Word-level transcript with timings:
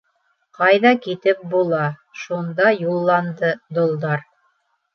Ҡайҙа 0.59 0.93
китеп 1.03 1.43
була, 1.51 1.83
шунда 2.23 2.73
юлланды 2.81 3.55
долдар. 3.79 4.29